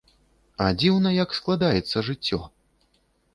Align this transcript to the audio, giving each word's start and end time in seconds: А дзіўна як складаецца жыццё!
А 0.65 0.69
дзіўна 0.79 1.11
як 1.17 1.35
складаецца 1.41 2.05
жыццё! 2.09 2.41